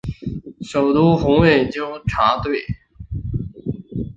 [0.63, 2.65] 首都红卫兵纠察队。